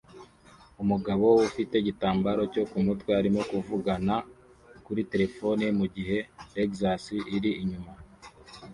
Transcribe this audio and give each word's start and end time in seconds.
Umugabo 0.83 1.25
ufite 1.47 1.73
igitambaro 1.77 2.41
cyo 2.53 2.63
mumutwe 2.71 3.11
arimo 3.19 3.41
kuvugana 3.49 4.15
kuri 4.85 5.01
terefone 5.11 5.65
mugihe 5.79 6.17
Lexus 6.55 7.05
iri 7.35 7.51
inyuma 7.63 7.91